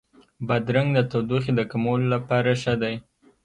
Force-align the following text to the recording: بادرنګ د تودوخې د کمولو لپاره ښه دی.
بادرنګ 0.47 0.89
د 0.95 0.99
تودوخې 1.11 1.51
د 1.55 1.61
کمولو 1.71 2.05
لپاره 2.15 2.51
ښه 2.61 2.73
دی. 2.81 2.95